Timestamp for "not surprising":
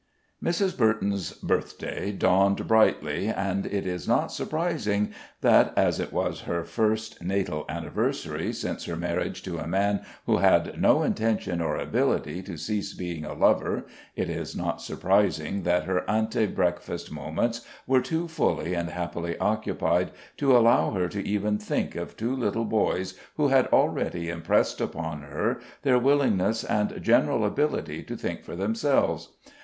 4.07-5.13, 14.55-15.61